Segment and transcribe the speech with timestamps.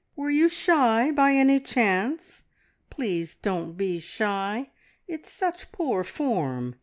[0.15, 2.41] Were you shy, by any chance?
[2.89, 4.71] Please don't be shy;
[5.07, 6.73] it's such poor form!"